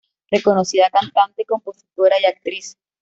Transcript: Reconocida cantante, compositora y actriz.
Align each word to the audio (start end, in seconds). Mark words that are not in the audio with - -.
Reconocida 0.31 0.89
cantante, 0.89 1.45
compositora 1.45 2.15
y 2.19 2.25
actriz. 2.25 2.75